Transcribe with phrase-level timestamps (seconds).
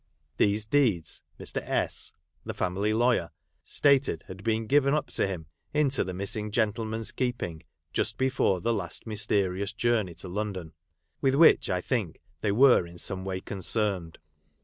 [0.37, 1.57] These deeds Mr.
[1.61, 2.11] S
[2.43, 3.29] (the family lawyer)
[3.63, 7.61] stated had been given up by him into the missing gentle man's keeping
[7.93, 10.73] just before the last mysterious journey to London,
[11.21, 14.17] with which I think they were in some way concerned.